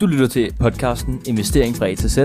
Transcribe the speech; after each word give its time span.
Du 0.00 0.06
lytter 0.06 0.26
til 0.26 0.52
podcasten 0.60 1.22
Investering 1.26 1.76
fra 1.76 1.88
A 1.88 1.94
til 1.94 2.10
Z. 2.10 2.16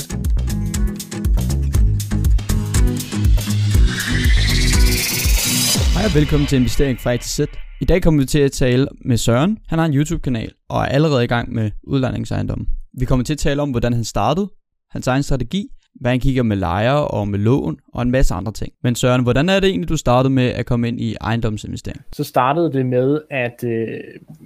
Hej 5.93 6.05
og 6.05 6.15
velkommen 6.15 6.47
til 6.47 6.55
Investering 6.55 6.99
fra 6.99 7.13
A 7.13 7.17
til 7.17 7.29
Z. 7.31 7.39
I 7.81 7.85
dag 7.85 8.01
kommer 8.01 8.21
vi 8.21 8.25
til 8.25 8.39
at 8.39 8.51
tale 8.51 8.87
med 9.05 9.17
Søren. 9.17 9.57
Han 9.67 9.79
har 9.79 9.85
en 9.85 9.93
YouTube-kanal 9.93 10.51
og 10.69 10.81
er 10.81 10.85
allerede 10.85 11.23
i 11.23 11.27
gang 11.27 11.53
med 11.53 11.71
udlejningsejendommen. 11.83 12.67
Vi 12.99 13.05
kommer 13.05 13.25
til 13.25 13.33
at 13.33 13.39
tale 13.39 13.61
om, 13.61 13.71
hvordan 13.71 13.93
han 13.93 14.03
startede, 14.03 14.49
hans 14.91 15.07
egen 15.07 15.23
strategi, 15.23 15.67
hvad 15.95 16.11
han 16.11 16.19
kigger 16.19 16.43
med 16.43 16.57
lejere 16.57 17.07
og 17.07 17.27
med 17.27 17.39
lån 17.39 17.79
og 17.93 18.01
en 18.01 18.11
masse 18.11 18.33
andre 18.33 18.51
ting. 18.51 18.73
Men 18.83 18.95
Søren, 18.95 19.23
hvordan 19.23 19.49
er 19.49 19.59
det 19.59 19.69
egentlig, 19.69 19.89
du 19.89 19.97
startede 19.97 20.33
med 20.33 20.47
at 20.47 20.65
komme 20.65 20.87
ind 20.87 21.01
i 21.01 21.15
ejendomsinvestering? 21.21 22.01
Så 22.13 22.23
startede 22.23 22.73
det 22.73 22.85
med, 22.85 23.21
at 23.29 23.63
øh, 23.63 23.87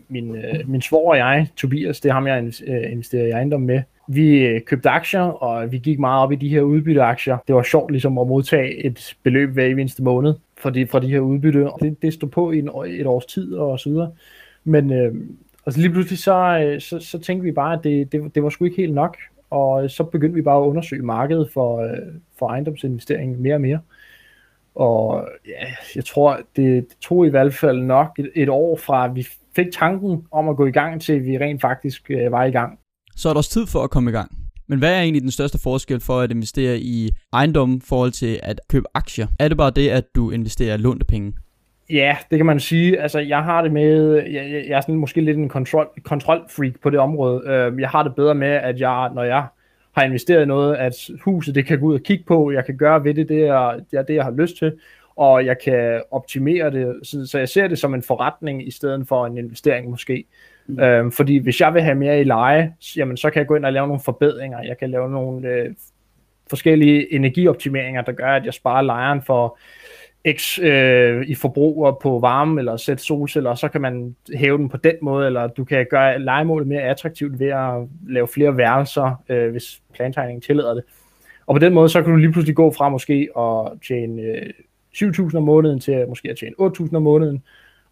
min, 0.10 0.36
øh, 0.36 0.70
min 0.70 0.82
svor 0.82 1.12
og 1.12 1.18
jeg, 1.18 1.48
Tobias, 1.56 2.00
det 2.00 2.10
er 2.10 2.14
ham, 2.14 2.28
jeg 2.28 2.44
øh, 2.68 2.92
investerer 2.92 3.26
i 3.26 3.30
ejendom 3.30 3.62
med, 3.62 3.82
vi 4.08 4.46
øh, 4.46 4.62
købte 4.62 4.90
aktier, 4.90 5.22
og 5.22 5.72
vi 5.72 5.78
gik 5.78 6.00
meget 6.00 6.24
op 6.24 6.32
i 6.32 6.36
de 6.36 6.50
her 6.50 6.62
udbytteaktier. 6.62 7.38
Det 7.48 7.56
var 7.56 7.64
sjovt 7.64 7.92
ligesom 7.92 8.18
at 8.18 8.28
modtage 8.28 8.86
et 8.86 9.16
beløb 9.24 9.50
hver 9.54 9.66
eneste 9.66 10.04
måned 10.04 10.34
fra 10.58 10.70
de, 10.70 10.88
fra 10.88 11.00
de 11.00 11.08
her 11.08 11.20
udbytte. 11.20 11.72
Og 11.72 11.80
det, 11.82 12.02
det 12.02 12.14
stod 12.14 12.30
på 12.30 12.52
i 12.52 12.60
en, 12.60 12.70
et 12.88 13.08
års 13.08 13.26
tid 13.26 13.54
og 13.54 13.80
så 13.80 13.90
videre. 13.90 14.12
Men 14.64 14.94
øh, 14.94 15.16
altså 15.66 15.82
lige 15.82 15.92
pludselig 15.92 16.20
så, 16.20 16.60
øh, 16.60 16.82
så, 16.82 17.00
så 17.00 17.20
tænkte 17.20 17.44
vi 17.44 17.52
bare, 17.52 17.74
at 17.74 17.84
det, 17.84 18.12
det, 18.12 18.36
det 18.36 18.44
var 18.44 18.50
sgu 18.50 18.66
ikke 18.66 18.78
helt 18.78 18.94
nok 18.94 19.18
og 19.54 19.90
så 19.90 20.04
begyndte 20.04 20.36
vi 20.36 20.42
bare 20.42 20.64
at 20.64 20.68
undersøge 20.68 21.02
markedet 21.04 21.50
for, 21.54 21.82
øh, 21.82 21.98
for 22.40 22.48
ejendomsinvestering 22.48 23.42
mere 23.42 23.56
og 23.56 23.62
mere. 23.62 23.80
Og 24.76 25.28
ja, 25.48 25.66
jeg 25.96 26.06
tror, 26.06 26.40
det, 26.56 26.90
det 26.90 26.98
tog 27.02 27.28
i 27.28 27.30
hvert 27.30 27.54
fald 27.54 27.82
nok 27.82 28.20
et, 28.20 28.32
et 28.36 28.50
år 28.50 28.78
fra, 28.78 29.06
at 29.06 29.16
vi 29.16 29.28
fik 29.56 29.68
tanken 29.74 30.24
om 30.32 30.50
at 30.50 30.56
gå 30.56 30.66
i 30.66 30.72
gang, 30.72 31.02
til 31.02 31.26
vi 31.26 31.38
rent 31.38 31.62
faktisk 31.62 32.12
øh, 32.12 32.32
var 32.32 32.44
i 32.44 32.52
gang. 32.52 32.80
Så 33.16 33.30
er 33.30 33.34
der 33.34 33.38
også 33.38 33.50
tid 33.50 33.68
for 33.68 33.84
at 33.84 33.90
komme 33.90 34.10
i 34.10 34.14
gang. 34.14 34.32
Men 34.68 34.80
hvad 34.80 34.94
er 34.94 35.02
egentlig 35.02 35.22
den 35.22 35.32
største 35.32 35.60
forskel 35.64 36.00
for 36.00 36.20
at 36.20 36.32
investere 36.32 36.80
i 36.80 37.10
ejendom 37.34 37.74
i 37.74 37.82
forhold 37.84 38.12
til 38.12 38.40
at 38.44 38.60
købe 38.70 38.86
aktier? 38.94 39.28
Er 39.40 39.48
det 39.48 39.58
bare 39.58 39.72
det, 39.72 39.90
at 39.90 40.04
du 40.16 40.32
investerer 40.32 40.78
lånte 40.78 41.06
penge? 41.06 41.34
Ja, 41.90 42.18
det 42.32 42.40
kan 42.40 42.46
man 42.46 42.60
sige. 42.60 43.00
Altså, 43.02 43.20
jeg 43.20 43.44
har 43.44 43.62
det 43.62 43.72
med, 43.72 44.16
jeg, 44.16 44.66
jeg 44.68 44.78
er 44.78 44.82
sådan 44.82 44.96
måske 44.96 45.22
lidt 45.22 45.38
en 45.38 45.50
kontrol, 45.50 45.88
kontrolfreak 46.04 46.74
på 46.82 46.90
det 46.90 47.00
område. 47.00 47.70
Uh, 47.72 47.82
jeg 47.82 47.90
har 47.90 48.04
det 48.04 48.16
bedre 48.16 48.36
med, 48.36 48.48
at 48.48 48.80
jeg, 48.80 49.12
når 49.16 49.24
jeg 49.24 49.46
har 49.92 50.04
investeret 50.04 50.44
i 50.44 50.46
noget, 50.46 50.76
at 50.76 50.96
huset 51.22 51.56
det 51.56 51.66
kan 51.66 51.80
gå 51.80 51.86
ud 51.86 51.94
og 51.94 52.02
kigge 52.02 52.24
på, 52.28 52.52
jeg 52.52 52.66
kan 52.66 52.78
gøre 52.78 53.04
ved 53.04 53.14
det, 53.14 53.30
det 53.30 53.42
er 53.42 53.72
det, 53.92 54.00
er 54.00 54.04
det 54.04 54.16
jeg 54.16 54.24
har 54.24 54.32
lyst 54.32 54.58
til, 54.58 54.74
og 55.16 55.46
jeg 55.46 55.56
kan 55.64 56.02
optimere 56.12 56.72
det, 56.72 56.96
så, 57.04 57.26
så 57.26 57.40
jeg 57.40 57.50
ser 57.50 57.68
det 57.68 57.80
som 57.80 57.94
en 57.94 58.04
forretning 58.04 58.68
i 58.68 58.72
stedet 58.72 59.08
for 59.08 59.26
en 59.26 59.38
investering 59.38 59.90
måske. 59.90 60.26
Mm. 60.68 61.06
Uh, 61.06 61.12
fordi 61.12 61.38
hvis 61.38 61.62
jeg 61.62 61.74
vil 61.74 61.82
have 61.82 61.96
mere 61.96 62.22
i 62.22 62.24
leje, 62.24 62.74
jamen 62.98 63.18
så 63.18 63.30
kan 63.30 63.40
jeg 63.40 63.48
gå 63.48 63.56
ind 63.56 63.66
og 63.66 63.74
lave 63.74 63.88
nogle 63.88 64.02
forbedringer, 64.06 64.64
jeg 64.64 64.78
kan 64.78 64.90
lave 64.90 65.12
nogle 65.12 65.50
uh, 65.50 65.74
forskellige 66.50 67.14
energioptimeringer, 67.14 68.02
der 68.02 68.12
gør, 68.12 68.32
at 68.32 68.46
jeg 68.46 68.54
sparer 68.54 68.82
lejeren 68.82 69.22
for 69.22 69.58
x 70.32 70.60
øh, 70.60 71.26
i 71.28 71.36
forbrug 71.36 71.98
på 72.02 72.20
varme, 72.20 72.62
eller 72.62 72.78
sætte 72.78 73.04
solceller, 73.04 73.50
og 73.50 73.58
så 73.58 73.68
kan 73.68 73.82
man 73.82 74.16
hæve 74.36 74.58
den 74.58 74.70
på 74.70 74.78
den 74.78 74.96
måde, 75.02 75.26
eller 75.26 75.48
du 75.48 75.64
kan 75.64 75.86
gøre 75.90 76.20
legemålet 76.20 76.68
mere 76.68 76.82
attraktivt 76.82 77.40
ved 77.40 77.48
at 77.48 77.88
lave 78.10 78.28
flere 78.28 78.58
værelser, 78.58 79.24
øh, 79.30 79.52
hvis 79.52 79.82
plantegningen 79.94 80.42
tillader 80.42 80.74
det. 80.74 80.84
Og 81.46 81.56
på 81.56 81.60
den 81.60 81.74
måde, 81.74 81.90
så 81.90 82.02
kan 82.02 82.12
du 82.12 82.18
lige 82.18 82.32
pludselig 82.32 82.56
gå 82.56 82.72
fra 82.72 82.90
måske 82.90 83.30
at 83.38 83.72
tjene 83.88 84.22
øh, 84.22 84.50
7.000 84.96 85.38
om 85.38 85.44
måneden 85.44 85.80
til 85.80 86.06
måske 86.08 86.30
at 86.30 86.38
tjene 86.38 86.56
8.000 86.60 86.96
om 86.96 87.02
måneden, 87.02 87.44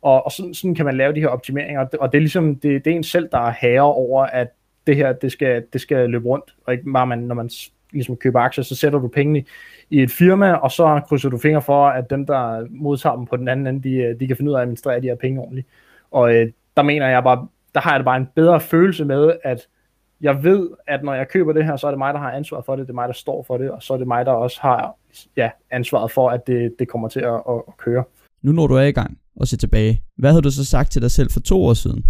og, 0.02 0.26
og 0.26 0.32
sådan, 0.32 0.54
sådan 0.54 0.76
kan 0.76 0.86
man 0.86 0.98
lave 0.98 1.14
de 1.14 1.20
her 1.20 1.28
optimeringer, 1.28 1.88
og 2.00 2.12
det 2.12 2.18
er 2.18 2.22
ligesom, 2.22 2.56
det, 2.56 2.86
det 2.86 2.92
er 2.92 2.96
en 2.96 3.04
selv, 3.04 3.30
der 3.32 3.48
er 3.48 3.54
herre 3.62 3.94
over, 3.94 4.26
at 4.26 4.48
det 4.88 4.96
her, 4.96 5.14
det 5.14 5.32
skal, 5.32 5.64
det 5.74 5.82
skal 5.82 6.10
løbe 6.10 6.26
rundt, 6.26 6.56
og 6.66 6.74
ikke 6.74 6.92
bare 6.94 7.08
man, 7.08 7.20
når 7.20 7.36
man 7.36 7.50
ligesom 7.92 8.16
køber 8.16 8.40
aktier, 8.40 8.64
så 8.64 8.76
sætter 8.76 9.00
du 9.00 9.08
pengene 9.08 9.44
i, 9.90 10.02
et 10.02 10.12
firma, 10.12 10.54
og 10.54 10.72
så 10.72 11.02
krydser 11.08 11.30
du 11.30 11.38
fingre 11.38 11.62
for, 11.62 11.88
at 11.88 12.10
dem, 12.10 12.26
der 12.26 12.68
modtager 12.70 13.16
dem 13.16 13.26
på 13.26 13.38
den 13.38 13.48
anden 13.48 13.68
ende, 13.68 13.90
de, 13.90 13.96
øh, 13.96 14.20
de 14.20 14.28
kan 14.28 14.38
finde 14.38 14.52
ud 14.52 14.56
af 14.56 14.60
at 14.60 14.62
administrere 14.62 15.02
de 15.02 15.08
her 15.08 15.16
penge 15.16 15.40
ordentligt. 15.40 15.68
Og 16.12 16.36
øh, 16.36 16.52
der 16.78 16.84
mener 16.84 17.08
jeg 17.08 17.24
bare, 17.24 17.48
der 17.74 17.80
har 17.80 17.92
jeg 17.92 18.00
da 18.00 18.04
bare 18.04 18.18
en 18.18 18.28
bedre 18.36 18.60
følelse 18.60 19.06
med, 19.06 19.34
at 19.44 19.68
jeg 20.22 20.44
ved, 20.44 20.70
at 20.88 21.04
når 21.04 21.14
jeg 21.14 21.28
køber 21.28 21.54
det 21.54 21.66
her, 21.66 21.76
så 21.76 21.88
er 21.88 21.92
det 21.92 21.98
mig, 21.98 22.14
der 22.14 22.20
har 22.20 22.32
ansvaret 22.32 22.66
for 22.66 22.76
det, 22.76 22.88
det 22.88 22.90
er 22.90 22.96
mig, 22.96 23.08
der 23.08 23.14
står 23.14 23.44
for 23.44 23.58
det, 23.58 23.72
og 23.72 23.84
så 23.84 23.94
er 23.94 23.98
det 23.98 24.08
mig, 24.08 24.26
der 24.26 24.32
også 24.32 24.60
har 24.62 24.96
ja, 25.38 25.50
ansvaret 25.72 26.12
for, 26.12 26.30
at 26.30 26.48
det, 26.48 26.76
det 26.80 26.88
kommer 26.88 27.08
til 27.08 27.20
at, 27.20 27.34
at, 27.34 27.62
at 27.68 27.78
køre. 27.78 28.04
Nu 28.42 28.52
når 28.52 28.68
du 28.68 28.74
er 28.74 28.82
i 28.82 28.92
gang 28.92 29.18
og 29.36 29.48
se 29.48 29.58
tilbage, 29.58 30.02
hvad 30.18 30.32
havde 30.32 30.42
du 30.42 30.52
så 30.52 30.66
sagt 30.66 30.92
til 30.92 31.02
dig 31.02 31.12
selv 31.12 31.32
for 31.32 31.40
to 31.40 31.64
år 31.64 31.74
siden? 31.74 32.06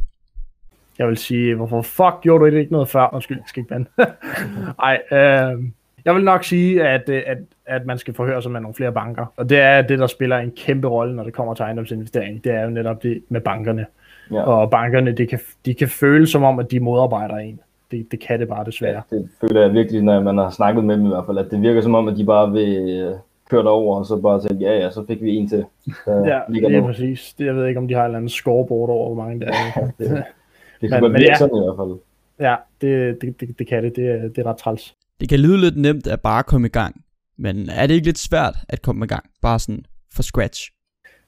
Jeg 0.99 1.07
vil 1.07 1.17
sige, 1.17 1.55
hvorfor 1.55 1.81
fuck 1.81 2.21
gjorde 2.21 2.45
du 2.45 2.51
det 2.51 2.59
ikke 2.59 2.71
noget 2.71 2.87
før? 2.89 3.13
Undskyld, 3.13 3.37
jeg 3.37 3.45
skal 3.47 3.59
ikke 3.59 3.69
bande. 3.69 3.89
Ej, 4.87 5.01
øh, 5.11 5.63
jeg 6.05 6.15
vil 6.15 6.23
nok 6.23 6.43
sige, 6.43 6.87
at, 6.87 7.09
øh, 7.09 7.21
at, 7.25 7.37
at 7.65 7.85
man 7.85 7.97
skal 7.97 8.13
forhøre 8.13 8.41
sig 8.41 8.51
med 8.51 8.61
nogle 8.61 8.75
flere 8.75 8.91
banker. 8.91 9.25
Og 9.35 9.49
det 9.49 9.59
er 9.59 9.81
det, 9.81 9.99
der 9.99 10.07
spiller 10.07 10.37
en 10.37 10.51
kæmpe 10.51 10.87
rolle, 10.87 11.15
når 11.15 11.23
det 11.23 11.33
kommer 11.33 11.53
til 11.53 11.63
ejendomsinvestering. 11.63 12.43
Det 12.43 12.51
er 12.51 12.63
jo 12.63 12.69
netop 12.69 13.03
det 13.03 13.23
med 13.29 13.41
bankerne. 13.41 13.85
Ja. 14.31 14.41
Og 14.41 14.69
bankerne, 14.69 15.11
de 15.11 15.27
kan, 15.27 15.39
de 15.65 15.73
kan 15.73 15.87
føle 15.87 16.27
som 16.27 16.43
om, 16.43 16.59
at 16.59 16.71
de 16.71 16.79
modarbejder 16.79 17.35
en. 17.35 17.59
Det, 17.91 18.11
det 18.11 18.19
kan 18.19 18.39
det 18.39 18.47
bare 18.47 18.65
desværre. 18.65 19.01
Ja, 19.11 19.15
det 19.15 19.29
føler 19.41 19.61
jeg 19.61 19.73
virkelig, 19.73 20.01
når 20.01 20.21
man 20.21 20.37
har 20.37 20.49
snakket 20.49 20.83
med 20.83 20.97
dem 20.97 21.05
i 21.05 21.09
hvert 21.09 21.25
fald, 21.25 21.37
at 21.37 21.51
det 21.51 21.61
virker 21.61 21.81
som 21.81 21.95
om, 21.95 22.07
at 22.07 22.17
de 22.17 22.25
bare 22.25 22.51
vil 22.51 22.89
øh, 22.89 23.15
køre 23.49 23.67
over, 23.67 23.97
og 23.97 24.05
så 24.05 24.21
bare 24.21 24.41
tænke, 24.41 24.65
ja 24.65 24.79
ja, 24.79 24.89
så 24.91 25.05
fik 25.07 25.21
vi 25.21 25.35
en 25.35 25.49
til. 25.49 25.65
ja, 26.07 26.39
det 26.47 26.75
er 26.75 26.83
præcis. 26.85 27.33
Det, 27.37 27.45
jeg 27.45 27.55
ved 27.55 27.67
ikke, 27.67 27.79
om 27.79 27.87
de 27.87 27.93
har 27.93 28.01
et 28.01 28.05
eller 28.05 28.17
andet 28.17 28.31
scoreboard 28.31 28.89
over, 28.89 29.13
hvor 29.13 29.23
mange 29.23 29.39
der 29.39 29.47
er. 29.47 30.21
det, 30.81 30.89
det 30.89 30.89
kan 30.89 31.03
men, 31.03 31.11
godt 31.11 31.21
virke 31.21 31.31
ja, 31.31 31.37
sådan 31.37 31.57
i 31.57 31.63
hvert 31.65 31.77
fald. 31.77 31.99
Ja, 32.39 32.55
det, 32.81 33.21
det, 33.21 33.39
det, 33.39 33.59
det 33.59 33.67
kan 33.67 33.83
det. 33.83 33.95
Det, 33.95 34.35
det 34.35 34.45
er 34.45 34.49
ret 34.49 34.57
træls. 34.57 34.95
Det 35.19 35.29
kan 35.29 35.39
lyde 35.39 35.57
lidt 35.57 35.77
nemt 35.77 36.07
at 36.07 36.21
bare 36.21 36.43
komme 36.43 36.67
i 36.67 36.69
gang, 36.69 37.01
men 37.37 37.69
er 37.69 37.87
det 37.87 37.93
ikke 37.93 38.07
lidt 38.07 38.17
svært 38.17 38.55
at 38.69 38.81
komme 38.81 39.05
i 39.05 39.07
gang, 39.07 39.25
bare 39.41 39.59
sådan 39.59 39.85
fra 40.13 40.23
scratch? 40.23 40.71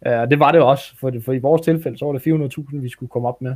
Ja, 0.06 0.26
det 0.26 0.40
var 0.40 0.52
det 0.52 0.62
også, 0.62 0.98
for, 1.00 1.12
for 1.26 1.34
i 1.34 1.40
vores 1.40 1.62
tilfælde, 1.62 1.98
så 1.98 2.06
var 2.06 2.14
det 2.14 2.54
400.000, 2.58 2.78
vi 2.78 2.90
skulle 2.90 3.10
komme 3.10 3.28
op 3.28 3.42
med 3.42 3.56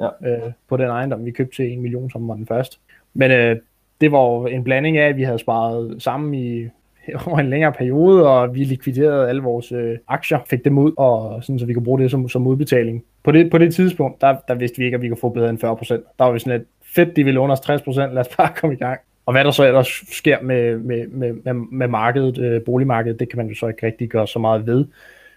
ja. 0.00 0.08
øh, 0.28 0.52
på 0.68 0.76
den 0.76 0.86
ejendom, 0.88 1.24
vi 1.24 1.30
købte 1.30 1.56
til 1.56 1.72
1 1.72 1.78
million, 1.78 2.10
som 2.10 2.28
var 2.28 2.34
den 2.34 2.46
første. 2.46 2.76
Men 3.14 3.30
øh, 3.30 3.56
det 4.00 4.12
var 4.12 4.24
jo 4.24 4.46
en 4.46 4.64
blanding 4.64 4.98
af, 4.98 5.08
at 5.08 5.16
vi 5.16 5.22
havde 5.22 5.38
sparet 5.38 6.02
sammen 6.02 6.34
i 6.34 6.68
over 7.26 7.38
en 7.38 7.50
længere 7.50 7.72
periode, 7.72 8.28
og 8.28 8.54
vi 8.54 8.64
likviderede 8.64 9.28
alle 9.28 9.42
vores 9.42 9.72
øh, 9.72 9.98
aktier, 10.08 10.38
fik 10.50 10.64
dem 10.64 10.78
ud, 10.78 10.92
og 10.96 11.44
sådan, 11.44 11.58
så 11.58 11.66
vi 11.66 11.74
kunne 11.74 11.84
bruge 11.84 12.00
det 12.00 12.10
som, 12.10 12.28
som 12.28 12.46
udbetaling. 12.46 13.04
På 13.24 13.32
det, 13.32 13.50
på 13.50 13.58
det 13.58 13.74
tidspunkt, 13.74 14.20
der, 14.20 14.36
der 14.48 14.54
vidste 14.54 14.78
vi 14.78 14.84
ikke, 14.84 14.94
at 14.94 15.02
vi 15.02 15.08
kunne 15.08 15.20
få 15.20 15.28
bedre 15.28 15.50
end 15.50 15.64
40%. 15.64 16.14
Der 16.18 16.24
var 16.24 16.32
vi 16.32 16.38
sådan 16.38 16.58
lidt, 16.58 16.68
fedt, 16.94 17.16
de 17.16 17.24
ville 17.24 17.40
under 17.40 17.56
os 17.56 17.70
60%, 17.70 18.00
lad 18.00 18.18
os 18.18 18.28
bare 18.36 18.48
komme 18.56 18.74
i 18.74 18.78
gang. 18.78 19.00
Og 19.26 19.32
hvad 19.32 19.44
der 19.44 19.50
så 19.50 19.66
ellers 19.66 20.02
sker 20.12 20.42
med, 20.42 20.78
med, 20.78 21.06
med, 21.08 21.32
med, 21.44 21.54
med 21.54 21.88
markedet, 21.88 22.38
øh, 22.38 22.62
boligmarkedet, 22.62 23.20
det 23.20 23.30
kan 23.30 23.36
man 23.36 23.48
jo 23.48 23.54
så 23.54 23.66
ikke 23.68 23.86
rigtig 23.86 24.08
gøre 24.08 24.26
så 24.26 24.38
meget 24.38 24.66
ved. 24.66 24.84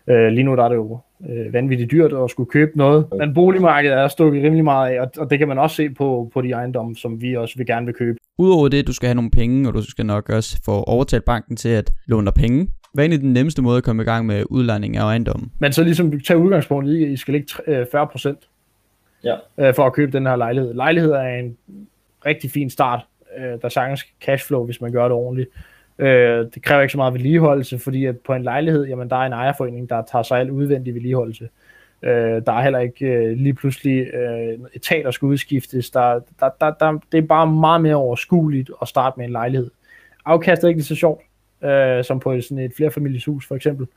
Øh, 0.07 0.27
lige 0.27 0.43
nu 0.43 0.55
der 0.55 0.63
er 0.63 0.69
det 0.69 0.75
jo 0.75 0.99
øh, 1.29 1.53
vanvittigt 1.53 1.91
dyrt 1.91 2.13
at 2.13 2.29
skulle 2.29 2.49
købe 2.49 2.71
noget, 2.75 3.05
men 3.17 3.33
boligmarkedet 3.33 3.97
er 3.97 4.07
stukket 4.07 4.43
rimelig 4.43 4.63
meget 4.63 4.91
af, 4.91 5.01
og, 5.01 5.11
og 5.17 5.29
det 5.29 5.39
kan 5.39 5.47
man 5.47 5.57
også 5.57 5.75
se 5.75 5.89
på, 5.89 6.31
på 6.33 6.41
de 6.41 6.51
ejendomme, 6.51 6.95
som 6.95 7.21
vi 7.21 7.35
også 7.35 7.57
vil 7.57 7.67
gerne 7.67 7.85
vil 7.85 7.95
købe. 7.95 8.17
Udover 8.37 8.67
det, 8.67 8.87
du 8.87 8.93
skal 8.93 9.07
have 9.07 9.15
nogle 9.15 9.31
penge, 9.31 9.67
og 9.67 9.73
du 9.73 9.81
skal 9.81 10.05
nok 10.05 10.29
også 10.29 10.61
få 10.65 10.83
overtalt 10.83 11.25
banken 11.25 11.55
til 11.55 11.69
at 11.69 11.93
låne 12.05 12.25
dig 12.25 12.33
penge. 12.33 12.67
Hvad 12.95 13.03
er 13.03 13.05
egentlig 13.05 13.21
den 13.21 13.33
nemmeste 13.33 13.61
måde 13.61 13.77
at 13.77 13.83
komme 13.83 14.01
i 14.03 14.05
gang 14.05 14.25
med 14.25 14.43
udlejning 14.49 14.97
af 14.97 15.03
ejendommen? 15.03 15.51
Men 15.59 15.73
så 15.73 15.83
ligesom 15.83 16.19
tage 16.21 16.39
udgangspunkt 16.39 16.89
i, 16.89 17.03
at 17.03 17.09
I 17.09 17.17
skal 17.17 17.31
lægge 17.31 17.47
40 17.91 18.07
procent 18.07 18.39
ja. 19.23 19.35
Øh, 19.57 19.73
for 19.73 19.85
at 19.85 19.93
købe 19.93 20.11
den 20.11 20.25
her 20.25 20.35
lejlighed. 20.35 20.73
Lejlighed 20.73 21.11
er 21.11 21.39
en 21.39 21.57
rigtig 22.25 22.51
fin 22.51 22.69
start 22.69 22.99
Øh, 23.37 23.43
der 23.43 23.59
er 23.63 23.69
sagtens 23.69 24.05
cashflow, 24.21 24.65
hvis 24.65 24.81
man 24.81 24.91
gør 24.91 25.03
det 25.03 25.11
ordentligt. 25.11 25.49
Øh, 25.99 26.45
det 26.55 26.63
kræver 26.63 26.81
ikke 26.81 26.91
så 26.91 26.97
meget 26.97 27.13
vedligeholdelse, 27.13 27.79
fordi 27.79 28.05
at 28.05 28.19
på 28.19 28.33
en 28.33 28.43
lejlighed, 28.43 28.85
jamen 28.85 29.09
der 29.09 29.15
er 29.15 29.25
en 29.25 29.33
ejerforening, 29.33 29.89
der 29.89 30.03
tager 30.11 30.23
sig 30.23 30.39
al 30.39 30.51
udvendig 30.51 30.93
vedligeholdelse. 30.93 31.49
Øh, 32.01 32.41
der 32.45 32.51
er 32.51 32.61
heller 32.61 32.79
ikke 32.79 33.05
øh, 33.05 33.37
lige 33.37 33.53
pludselig 33.53 34.13
øh, 34.13 34.59
etat, 34.73 35.05
der 35.05 35.11
skal 35.11 35.25
udskiftes. 35.25 35.89
Der, 35.89 36.19
der, 36.39 36.49
der, 36.61 36.71
der, 36.71 36.99
det 37.11 37.17
er 37.17 37.27
bare 37.27 37.47
meget 37.47 37.81
mere 37.81 37.95
overskueligt 37.95 38.71
at 38.81 38.87
starte 38.87 39.13
med 39.17 39.25
en 39.25 39.31
lejlighed. 39.31 39.71
Afkastet 40.25 40.63
er 40.63 40.67
ikke 40.67 40.77
lige 40.77 40.85
så 40.85 40.95
sjovt, 40.95 41.21
øh, 41.63 42.03
som 42.03 42.19
på 42.19 42.41
sådan 42.41 42.59
et 42.59 42.71
flerfamilieshus 42.77 43.47
for 43.47 43.55
eksempel. 43.55 43.87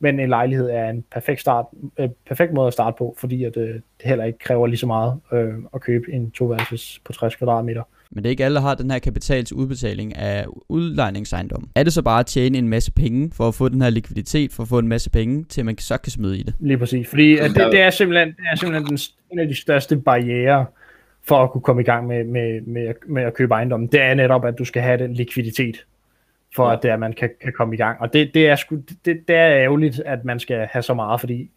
Men 0.00 0.20
en 0.20 0.28
lejlighed 0.28 0.70
er 0.70 0.90
en 0.90 1.04
perfekt, 1.12 1.40
start, 1.40 1.66
øh, 1.98 2.08
perfekt 2.28 2.52
måde 2.52 2.66
at 2.66 2.72
starte 2.72 2.94
på, 2.98 3.16
fordi 3.18 3.44
at, 3.44 3.56
øh, 3.56 3.68
det 3.68 3.82
heller 4.04 4.24
ikke 4.24 4.38
kræver 4.38 4.66
lige 4.66 4.78
så 4.78 4.86
meget 4.86 5.20
øh, 5.32 5.54
at 5.74 5.80
købe 5.80 6.12
en 6.12 6.30
toværelses 6.30 7.00
på 7.04 7.12
60 7.12 7.36
kvadratmeter. 7.36 7.82
Men 8.10 8.24
det 8.24 8.28
er 8.28 8.30
ikke 8.30 8.44
alle, 8.44 8.54
der 8.54 8.60
har 8.60 8.74
den 8.74 8.90
her 8.90 8.98
kapital 8.98 9.44
til 9.44 9.56
udbetaling 9.56 10.16
af 10.16 10.46
udlejningsejendom. 10.68 11.68
Er 11.74 11.82
det 11.82 11.92
så 11.92 12.02
bare 12.02 12.20
at 12.20 12.26
tjene 12.26 12.58
en 12.58 12.68
masse 12.68 12.92
penge 12.92 13.30
for 13.34 13.48
at 13.48 13.54
få 13.54 13.68
den 13.68 13.82
her 13.82 13.90
likviditet, 13.90 14.52
for 14.52 14.62
at 14.62 14.68
få 14.68 14.78
en 14.78 14.88
masse 14.88 15.10
penge, 15.10 15.44
til 15.44 15.64
man 15.64 15.78
så 15.78 15.98
kan 15.98 16.12
smide 16.12 16.38
i 16.38 16.42
det? 16.42 16.54
Lige 16.60 16.78
præcis, 16.78 17.08
fordi 17.08 17.36
det, 17.36 17.54
det, 17.54 17.80
er 17.80 17.90
simpelthen, 17.90 18.28
det 18.28 18.44
er 18.52 18.56
simpelthen 18.56 18.86
den, 18.86 18.98
en 19.32 19.38
af 19.38 19.48
de 19.48 19.54
største 19.54 19.96
barriere 19.96 20.66
for 21.22 21.36
at 21.42 21.50
kunne 21.50 21.62
komme 21.62 21.82
i 21.82 21.84
gang 21.84 22.06
med, 22.06 22.24
med, 22.24 22.60
med, 22.60 22.94
med 23.06 23.22
at 23.22 23.34
købe 23.34 23.54
ejendom. 23.54 23.88
Det 23.88 24.00
er 24.00 24.14
netop, 24.14 24.44
at 24.44 24.54
du 24.58 24.64
skal 24.64 24.82
have 24.82 24.98
den 24.98 25.14
likviditet 25.14 25.84
for 26.56 26.68
ja. 26.68 26.76
at, 26.76 26.82
det, 26.82 26.88
at 26.88 27.00
man 27.00 27.12
kan, 27.12 27.30
kan 27.42 27.52
komme 27.56 27.74
i 27.74 27.78
gang. 27.78 28.00
Og 28.00 28.12
det, 28.12 28.30
det, 28.34 28.48
er 28.48 28.56
sgu, 28.56 28.76
det, 29.04 29.16
det 29.28 29.36
er 29.36 29.50
ærgerligt, 29.50 30.02
at 30.06 30.24
man 30.24 30.40
skal 30.40 30.68
have 30.72 30.82
så 30.82 30.94
meget, 30.94 31.20
fordi 31.20 31.50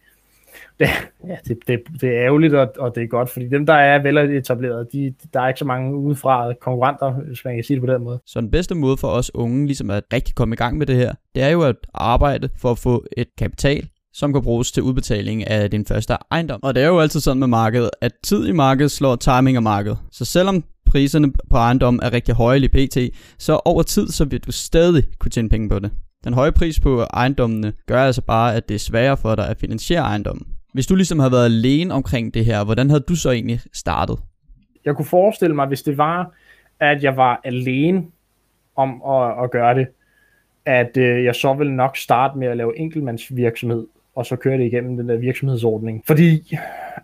det, 0.78 0.88
ja, 1.28 1.36
det, 1.48 1.58
det, 1.66 1.80
det 2.00 2.08
er 2.08 2.24
ærgerligt, 2.24 2.54
og, 2.54 2.72
og 2.78 2.94
det 2.94 3.02
er 3.02 3.06
godt, 3.06 3.30
fordi 3.30 3.48
dem, 3.48 3.66
der 3.66 3.74
er 3.74 4.02
veletableret, 4.02 4.92
de, 4.92 5.14
der 5.34 5.40
er 5.40 5.48
ikke 5.48 5.58
så 5.58 5.64
mange 5.64 5.96
udefra 5.96 6.52
konkurrenter, 6.60 7.12
hvis 7.12 7.44
man 7.44 7.54
kan 7.54 7.64
sige 7.64 7.80
det 7.80 7.86
på 7.86 7.92
den 7.92 8.04
måde. 8.04 8.20
Så 8.26 8.40
den 8.40 8.50
bedste 8.50 8.74
måde 8.74 8.96
for 8.96 9.08
os 9.08 9.34
unge 9.34 9.66
ligesom 9.66 9.90
at 9.90 10.04
rigtig 10.12 10.34
komme 10.34 10.54
i 10.54 10.56
gang 10.56 10.78
med 10.78 10.86
det 10.86 10.96
her, 10.96 11.12
det 11.34 11.42
er 11.42 11.48
jo 11.48 11.62
at 11.62 11.76
arbejde 11.94 12.48
for 12.58 12.70
at 12.70 12.78
få 12.78 13.04
et 13.16 13.28
kapital, 13.38 13.88
som 14.12 14.32
kan 14.32 14.42
bruges 14.42 14.72
til 14.72 14.82
udbetaling 14.82 15.46
af 15.46 15.70
din 15.70 15.86
første 15.86 16.14
ejendom. 16.30 16.60
Og 16.62 16.74
det 16.74 16.82
er 16.82 16.86
jo 16.86 17.00
altid 17.00 17.20
sådan 17.20 17.40
med 17.40 17.46
markedet, 17.46 17.90
at 18.00 18.12
tid 18.24 18.46
i 18.46 18.52
markedet 18.52 18.90
slår 18.90 19.16
timing 19.16 19.56
af 19.56 19.62
markedet. 19.62 19.98
Så 20.12 20.24
selvom 20.24 20.64
priserne 20.92 21.32
på 21.50 21.56
ejendom 21.56 22.00
er 22.02 22.12
rigtig 22.12 22.34
høje 22.34 22.58
i 22.58 22.68
pt, 22.68 22.98
så 23.38 23.60
over 23.64 23.82
tid 23.82 24.08
så 24.08 24.24
vil 24.24 24.40
du 24.40 24.52
stadig 24.52 25.04
kunne 25.18 25.30
tjene 25.30 25.48
penge 25.48 25.68
på 25.68 25.78
det. 25.78 25.90
Den 26.24 26.34
høje 26.34 26.52
pris 26.52 26.80
på 26.80 27.02
ejendommene 27.02 27.72
gør 27.86 28.02
altså 28.02 28.22
bare, 28.22 28.54
at 28.54 28.68
det 28.68 28.74
er 28.74 28.78
sværere 28.78 29.16
for 29.16 29.34
dig 29.34 29.48
at 29.48 29.56
finansiere 29.56 30.02
ejendommen. 30.02 30.46
Hvis 30.74 30.86
du 30.86 30.94
ligesom 30.94 31.18
havde 31.18 31.32
været 31.32 31.44
alene 31.44 31.94
omkring 31.94 32.34
det 32.34 32.44
her, 32.44 32.64
hvordan 32.64 32.90
havde 32.90 33.04
du 33.08 33.16
så 33.16 33.30
egentlig 33.30 33.60
startet? 33.72 34.18
Jeg 34.84 34.96
kunne 34.96 35.06
forestille 35.06 35.54
mig, 35.54 35.66
hvis 35.66 35.82
det 35.82 35.98
var, 35.98 36.30
at 36.80 37.02
jeg 37.02 37.16
var 37.16 37.40
alene 37.44 38.04
om 38.76 39.02
at, 39.08 39.44
at 39.44 39.50
gøre 39.50 39.74
det, 39.74 39.86
at 40.66 40.96
øh, 40.96 41.24
jeg 41.24 41.34
så 41.34 41.54
ville 41.54 41.76
nok 41.76 41.96
starte 41.96 42.38
med 42.38 42.48
at 42.48 42.56
lave 42.56 42.78
enkeltmandsvirksomhed, 42.78 43.86
og 44.14 44.26
så 44.26 44.36
køre 44.36 44.58
det 44.58 44.64
igennem 44.64 44.96
den 44.96 45.08
der 45.08 45.16
virksomhedsordning. 45.16 46.02
Fordi 46.06 46.56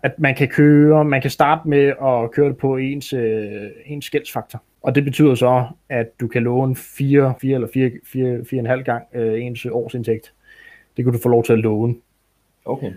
at 0.03 0.19
man 0.19 0.35
kan 0.35 0.47
køre, 0.47 1.05
man 1.05 1.21
kan 1.21 1.31
starte 1.31 1.69
med 1.69 1.87
at 1.87 2.31
køre 2.31 2.49
det 2.49 2.57
på 2.57 2.77
ens, 2.77 3.13
øh, 3.13 3.69
ens 3.85 4.05
skældsfaktor. 4.05 4.63
Og 4.81 4.95
det 4.95 5.03
betyder 5.03 5.35
så, 5.35 5.65
at 5.89 6.19
du 6.19 6.27
kan 6.27 6.43
låne 6.43 6.75
4, 6.75 7.33
4 7.41 7.55
eller 7.55 7.67
4, 7.73 7.91
4, 8.05 8.75
4,5 8.77 8.83
gang 8.83 9.03
øh, 9.13 9.45
ens 9.45 9.65
årsindtægt. 9.65 10.33
Det 10.97 11.05
kan 11.05 11.13
du 11.13 11.19
få 11.23 11.29
lov 11.29 11.43
til 11.43 11.53
at 11.53 11.59
låne. 11.59 11.95
Okay. 12.65 12.91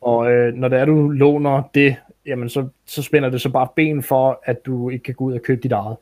Og 0.00 0.32
øh, 0.32 0.54
når 0.54 0.68
det 0.68 0.78
er, 0.78 0.84
du 0.84 1.08
låner 1.08 1.62
det, 1.74 1.96
jamen 2.26 2.48
så, 2.48 2.68
så 2.86 3.02
spænder 3.02 3.30
det 3.30 3.40
så 3.40 3.50
bare 3.50 3.68
ben 3.76 4.02
for, 4.02 4.40
at 4.44 4.66
du 4.66 4.90
ikke 4.90 5.02
kan 5.02 5.14
gå 5.14 5.24
ud 5.24 5.32
og 5.32 5.42
købe 5.42 5.60
dit 5.62 5.72
eget. 5.72 5.96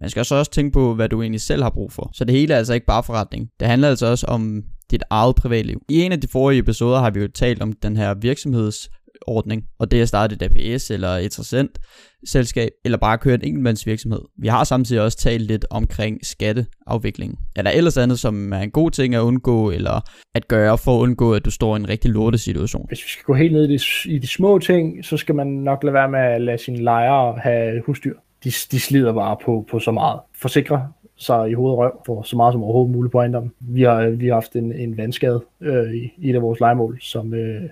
Man 0.00 0.10
skal 0.10 0.20
også 0.20 0.50
tænke 0.50 0.72
på, 0.72 0.94
hvad 0.94 1.08
du 1.08 1.22
egentlig 1.22 1.40
selv 1.40 1.62
har 1.62 1.70
brug 1.70 1.92
for. 1.92 2.10
Så 2.12 2.24
det 2.24 2.34
hele 2.34 2.54
er 2.54 2.58
altså 2.58 2.74
ikke 2.74 2.86
bare 2.86 3.02
forretning. 3.02 3.50
Det 3.60 3.68
handler 3.68 3.88
altså 3.88 4.06
også 4.06 4.26
om 4.26 4.64
dit 4.90 5.02
eget 5.10 5.36
privatliv. 5.36 5.82
I 5.88 6.02
en 6.02 6.12
af 6.12 6.20
de 6.20 6.28
forrige 6.28 6.58
episoder 6.58 6.98
har 6.98 7.10
vi 7.10 7.20
jo 7.20 7.28
talt 7.28 7.62
om 7.62 7.72
den 7.72 7.96
her 7.96 8.14
virksomhedsordning, 8.14 9.62
og 9.78 9.90
det 9.90 9.98
er 9.98 10.02
at 10.02 10.08
starte 10.08 10.34
et 10.34 10.42
APS 10.42 10.90
eller 10.90 11.08
et 11.08 11.24
interessant 11.24 11.78
selskab, 12.26 12.70
eller 12.84 12.98
bare 12.98 13.18
køre 13.18 13.34
en 13.34 13.44
enkeltmandsvirksomhed. 13.44 14.20
Vi 14.38 14.48
har 14.48 14.64
samtidig 14.64 15.02
også 15.02 15.18
talt 15.18 15.42
lidt 15.42 15.66
omkring 15.70 16.26
skatteafvikling. 16.26 17.38
Er 17.56 17.62
der 17.62 17.70
ellers 17.70 17.96
andet, 17.96 18.18
som 18.18 18.52
er 18.52 18.58
en 18.60 18.70
god 18.70 18.90
ting 18.90 19.14
at 19.14 19.20
undgå, 19.20 19.70
eller 19.70 20.00
at 20.34 20.48
gøre 20.48 20.78
for 20.78 20.96
at 20.96 21.00
undgå, 21.00 21.34
at 21.34 21.44
du 21.44 21.50
står 21.50 21.76
i 21.76 21.80
en 21.80 21.88
rigtig 21.88 22.10
lortet 22.10 22.40
situation? 22.40 22.84
Hvis 22.88 23.04
vi 23.04 23.08
skal 23.08 23.24
gå 23.24 23.34
helt 23.34 23.52
ned 23.52 23.68
i 23.68 23.76
de, 23.76 23.80
i 24.14 24.18
de 24.18 24.26
små 24.26 24.58
ting, 24.58 25.04
så 25.04 25.16
skal 25.16 25.34
man 25.34 25.46
nok 25.46 25.84
lade 25.84 25.94
være 25.94 26.10
med 26.10 26.20
at 26.20 26.40
lade 26.40 26.58
sine 26.58 26.82
lejere 26.82 27.38
have 27.38 27.82
husdyr. 27.86 28.14
De, 28.44 28.50
de 28.70 28.80
slider 28.80 29.12
bare 29.12 29.36
på, 29.44 29.66
på 29.70 29.78
så 29.78 29.90
meget. 29.90 30.20
Forsikre 30.42 30.88
sig 31.16 31.50
i 31.50 31.54
hovedet 31.54 31.78
røv 31.78 32.02
for 32.06 32.22
så 32.22 32.36
meget 32.36 32.52
som 32.52 32.62
overhovedet 32.62 32.94
muligt 32.94 33.12
på 33.12 33.18
ejendommen. 33.18 33.52
Vi 33.60 33.82
har, 33.82 34.08
vi 34.08 34.26
har 34.26 34.34
haft 34.34 34.56
en, 34.56 34.72
en 34.72 34.96
vandskade 34.96 35.44
øh, 35.60 35.94
i, 35.94 36.12
i 36.18 36.30
et 36.30 36.34
af 36.34 36.42
vores 36.42 36.60
legemål, 36.60 36.98
som, 37.00 37.34
øh, 37.34 37.62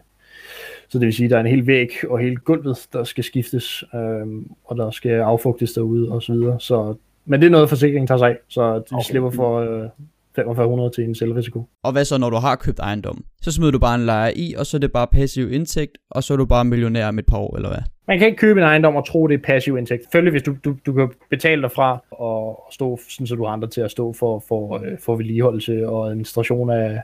så 0.88 0.98
det 0.98 1.06
vil 1.06 1.14
sige, 1.14 1.24
at 1.24 1.30
der 1.30 1.36
er 1.36 1.40
en 1.40 1.46
hel 1.46 1.66
væg 1.66 1.90
og 2.08 2.18
hele 2.18 2.36
gulvet, 2.36 2.86
der 2.92 3.04
skal 3.04 3.24
skiftes, 3.24 3.84
øh, 3.94 4.26
og 4.64 4.76
der 4.76 4.90
skal 4.90 5.10
affugtes 5.10 5.72
derude 5.72 6.12
og 6.12 6.22
så 6.22 6.32
videre. 6.32 6.60
Så, 6.60 6.94
men 7.24 7.40
det 7.40 7.46
er 7.46 7.50
noget, 7.50 7.68
forsikringen 7.68 8.06
tager 8.06 8.18
sig 8.18 8.28
af, 8.28 8.38
så 8.48 8.74
de 8.74 8.84
okay. 8.92 9.02
slipper 9.04 9.30
for 9.30 9.58
øh, 9.58 9.88
4500 10.34 10.90
til 10.90 11.04
en 11.04 11.14
selvrisiko. 11.14 11.64
Og 11.82 11.92
hvad 11.92 12.04
så, 12.04 12.18
når 12.18 12.30
du 12.30 12.36
har 12.36 12.56
købt 12.56 12.78
ejendom? 12.78 13.24
Så 13.42 13.52
smider 13.52 13.72
du 13.72 13.78
bare 13.78 13.94
en 13.94 14.06
lejer 14.06 14.32
i, 14.36 14.54
og 14.58 14.66
så 14.66 14.76
er 14.76 14.78
det 14.78 14.92
bare 14.92 15.06
passiv 15.06 15.52
indtægt, 15.52 15.98
og 16.10 16.22
så 16.22 16.32
er 16.32 16.36
du 16.36 16.44
bare 16.44 16.64
millionær 16.64 17.08
om 17.08 17.18
et 17.18 17.26
par 17.26 17.38
år, 17.38 17.56
eller 17.56 17.68
hvad? 17.68 17.82
Man 18.08 18.18
kan 18.18 18.26
ikke 18.26 18.38
købe 18.38 18.60
en 18.60 18.66
ejendom 18.66 18.96
og 18.96 19.06
tro, 19.06 19.26
det 19.26 19.34
er 19.34 19.42
passiv 19.44 19.78
indtægt. 19.78 20.02
Selvfølgelig, 20.02 20.30
hvis 20.30 20.42
du, 20.42 20.56
du, 20.64 20.76
du 20.86 20.92
kan 20.92 21.08
betale 21.30 21.62
dig 21.62 21.70
fra 21.72 22.04
og 22.10 22.64
stå, 22.70 22.98
sådan, 23.08 23.26
så 23.26 23.34
du 23.34 23.44
har 23.44 23.52
andre 23.52 23.68
til 23.68 23.80
at 23.80 23.90
stå 23.90 24.12
for, 24.12 24.44
for, 24.48 24.76
øh, 24.76 24.98
for 24.98 25.16
vedligeholdelse 25.16 25.88
og 25.88 26.08
administration 26.08 26.70
af, 26.70 27.02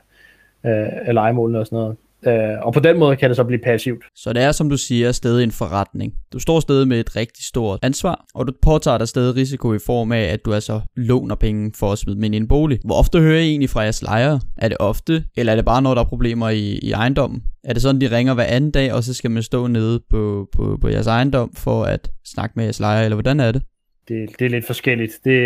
af, 0.63 0.99
af 1.05 1.13
legemålene 1.13 1.59
og 1.59 1.65
sådan 1.65 1.77
noget. 1.77 1.97
Øh, 2.27 2.33
og 2.61 2.73
på 2.73 2.79
den 2.79 2.99
måde 2.99 3.15
kan 3.15 3.29
det 3.29 3.35
så 3.35 3.43
blive 3.43 3.59
passivt. 3.63 4.03
Så 4.15 4.33
det 4.33 4.43
er, 4.43 4.51
som 4.51 4.69
du 4.69 4.77
siger, 4.77 5.11
stadig 5.11 5.43
en 5.43 5.51
forretning. 5.51 6.13
Du 6.33 6.39
står 6.39 6.59
stadig 6.59 6.87
med 6.87 6.99
et 6.99 7.15
rigtig 7.15 7.45
stort 7.45 7.79
ansvar, 7.83 8.25
og 8.35 8.47
du 8.47 8.53
påtager 8.61 8.97
dig 8.97 9.07
stadig 9.07 9.35
risiko 9.35 9.73
i 9.73 9.79
form 9.85 10.11
af, 10.11 10.21
at 10.21 10.45
du 10.45 10.53
altså 10.53 10.81
låner 10.95 11.35
penge 11.35 11.71
for 11.75 11.91
at 11.91 11.97
smide 11.97 12.15
dem 12.15 12.23
ind 12.23 12.35
i 12.35 12.37
en 12.37 12.47
bolig. 12.47 12.79
Hvor 12.85 12.95
ofte 12.95 13.19
hører 13.19 13.39
I 13.39 13.49
egentlig 13.49 13.69
fra 13.69 13.81
jeres 13.81 14.01
lejere? 14.01 14.39
Er 14.57 14.67
det 14.67 14.77
ofte, 14.79 15.23
eller 15.37 15.53
er 15.53 15.55
det 15.55 15.65
bare, 15.65 15.81
når 15.81 15.93
der 15.93 16.01
er 16.01 16.07
problemer 16.07 16.49
i, 16.49 16.79
i 16.81 16.91
ejendommen? 16.91 17.43
Er 17.63 17.73
det 17.73 17.81
sådan, 17.81 18.01
de 18.01 18.17
ringer 18.17 18.33
hver 18.33 18.43
anden 18.43 18.71
dag, 18.71 18.93
og 18.93 19.03
så 19.03 19.13
skal 19.13 19.31
man 19.31 19.43
stå 19.43 19.67
nede 19.67 20.01
på, 20.09 20.47
på, 20.55 20.77
på 20.81 20.87
jeres 20.89 21.07
ejendom 21.07 21.55
for 21.55 21.83
at 21.83 22.11
snakke 22.25 22.53
med 22.55 22.63
jeres 22.63 22.79
lejere, 22.79 23.03
eller 23.03 23.15
hvordan 23.15 23.39
er 23.39 23.51
det? 23.51 23.61
Det, 24.07 24.29
det 24.39 24.45
er 24.45 24.49
lidt 24.49 24.67
forskelligt. 24.67 25.19
Det, 25.25 25.41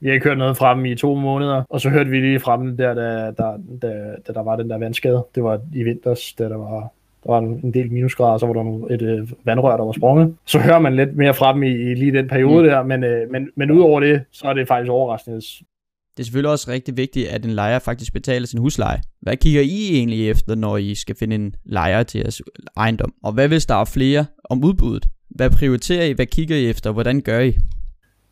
vi 0.00 0.08
har 0.08 0.14
ikke 0.14 0.28
hørt 0.28 0.38
noget 0.38 0.56
fra 0.56 0.74
dem 0.74 0.84
i 0.84 0.94
to 0.94 1.14
måneder, 1.14 1.62
og 1.68 1.80
så 1.80 1.88
hørte 1.90 2.10
vi 2.10 2.20
lige 2.20 2.40
fra 2.40 2.56
dem, 2.56 2.76
der, 2.76 2.94
da, 2.94 3.30
da, 3.30 3.52
da, 3.82 4.14
da 4.26 4.32
der 4.32 4.42
var 4.42 4.56
den 4.56 4.70
der 4.70 4.78
vandskade. 4.78 5.26
Det 5.34 5.44
var 5.44 5.60
i 5.74 5.82
vinters, 5.82 6.32
da 6.32 6.44
der 6.44 6.56
var 6.56 6.92
der 7.26 7.32
var 7.32 7.38
en 7.38 7.74
del 7.74 7.92
minusgrader, 7.92 8.38
så 8.38 8.46
var 8.46 8.52
der 8.52 8.94
et 8.94 9.02
øh, 9.02 9.28
vandrør, 9.44 9.76
der 9.76 9.84
var 9.84 9.92
sprunget. 9.92 10.36
Så 10.44 10.58
hører 10.58 10.78
man 10.78 10.96
lidt 10.96 11.16
mere 11.16 11.34
fra 11.34 11.52
dem 11.52 11.62
i, 11.62 11.70
i 11.70 11.94
lige 11.94 12.12
den 12.12 12.28
periode 12.28 12.62
mm. 12.62 12.68
der, 12.68 12.82
men, 12.82 13.04
øh, 13.04 13.30
men, 13.30 13.48
men 13.56 13.70
udover 13.70 14.00
det, 14.00 14.22
så 14.32 14.48
er 14.48 14.52
det 14.52 14.68
faktisk 14.68 14.90
overraskende. 14.90 15.36
Det 15.36 16.22
er 16.22 16.24
selvfølgelig 16.24 16.50
også 16.50 16.70
rigtig 16.70 16.96
vigtigt, 16.96 17.28
at 17.28 17.44
en 17.44 17.50
lejer 17.50 17.78
faktisk 17.78 18.12
betaler 18.12 18.46
sin 18.46 18.60
husleje. 18.60 19.00
Hvad 19.20 19.36
kigger 19.36 19.60
I 19.60 19.96
egentlig 19.96 20.30
efter, 20.30 20.54
når 20.54 20.76
I 20.76 20.94
skal 20.94 21.16
finde 21.16 21.34
en 21.34 21.54
lejer 21.64 22.02
til 22.02 22.18
jeres 22.18 22.42
ejendom? 22.76 23.12
Og 23.24 23.32
hvad 23.32 23.48
hvis 23.48 23.66
der 23.66 23.74
er 23.74 23.84
flere 23.84 24.26
om 24.44 24.64
udbuddet? 24.64 25.06
Hvad 25.30 25.50
prioriterer 25.50 26.04
I? 26.04 26.12
Hvad 26.12 26.26
kigger 26.26 26.56
I 26.56 26.70
efter? 26.70 26.92
Hvordan 26.92 27.20
gør 27.20 27.40
I? 27.40 27.50
Det 27.50 27.58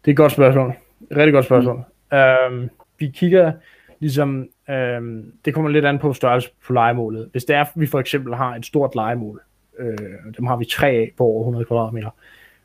er 0.06 0.11
et 0.11 0.16
godt 0.16 0.32
spørgsmål. 0.32 0.75
Rigtig 1.11 1.33
godt 1.33 1.45
spørgsmål. 1.45 1.85
Mm. 2.12 2.19
Øhm, 2.19 2.71
vi 2.99 3.06
kigger 3.09 3.53
ligesom, 4.01 4.49
øhm, 4.71 5.33
det 5.45 5.55
kommer 5.55 5.71
lidt 5.71 5.85
an 5.85 5.99
på 5.99 6.12
størrelse 6.12 6.51
på 6.67 6.73
legemålet. 6.73 7.29
Hvis 7.33 7.45
det 7.45 7.56
er, 7.56 7.61
at 7.61 7.69
vi 7.75 7.87
for 7.87 8.01
eksempel 8.01 8.35
har 8.35 8.56
et 8.56 8.67
stort 8.67 8.95
legemål, 8.95 9.43
øh, 9.79 9.97
dem 10.37 10.47
har 10.47 10.56
vi 10.56 10.65
tre 10.65 10.89
af 10.89 11.12
på 11.17 11.25
over 11.25 11.41
100 11.41 11.65
kvadratmeter, 11.65 12.11